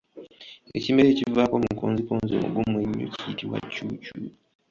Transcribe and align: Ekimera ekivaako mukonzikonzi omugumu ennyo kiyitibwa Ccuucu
Ekimera 0.77 1.07
ekivaako 1.11 1.55
mukonzikonzi 1.63 2.31
omugumu 2.39 2.75
ennyo 2.85 3.05
kiyitibwa 3.13 3.57
Ccuucu 3.73 4.15